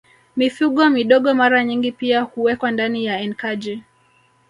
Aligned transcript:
Mifugo 0.35 0.89
midogo 0.89 1.33
mara 1.33 1.63
nyingi 1.63 1.91
pia 1.91 2.21
huwekwa 2.21 2.71
ndani 2.71 3.05
ya 3.05 3.19
enkaji 3.19 3.83